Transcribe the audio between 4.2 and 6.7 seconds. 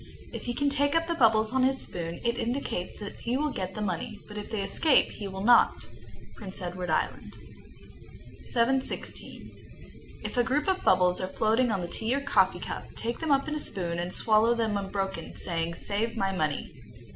but if they escape he will not. Prince